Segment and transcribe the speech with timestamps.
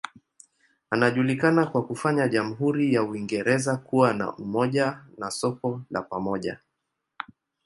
[0.89, 6.57] Anajulikana kwa kufanya jamhuri ya Uingereza kuwa na umoja na soko la pamoja.